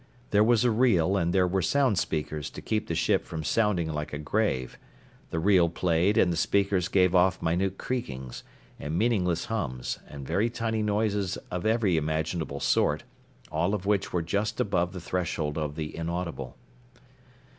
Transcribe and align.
There 0.31 0.43
was 0.43 0.63
a 0.63 0.71
reel 0.71 1.15
and 1.15 1.31
there 1.31 1.45
were 1.47 1.61
sound 1.61 1.99
speakers 1.99 2.49
to 2.49 2.61
keep 2.63 2.87
the 2.87 2.95
ship 2.95 3.23
from 3.23 3.43
sounding 3.43 3.87
like 3.93 4.13
a 4.13 4.17
grave. 4.17 4.79
The 5.29 5.37
reel 5.37 5.69
played 5.69 6.17
and 6.17 6.33
the 6.33 6.37
speakers 6.37 6.87
gave 6.87 7.13
off 7.13 7.39
minute 7.39 7.77
creakings, 7.77 8.41
and 8.79 8.97
meaningless 8.97 9.45
hums, 9.45 9.99
and 10.09 10.25
very 10.25 10.49
tiny 10.49 10.81
noises 10.81 11.37
of 11.51 11.67
every 11.67 11.97
imaginable 11.97 12.59
sort, 12.59 13.03
all 13.51 13.75
of 13.75 13.85
which 13.85 14.11
were 14.11 14.23
just 14.23 14.59
above 14.59 14.93
the 14.93 14.99
threshold 15.01 15.55
of 15.59 15.75
the 15.75 15.95
inaudible. 15.95 16.57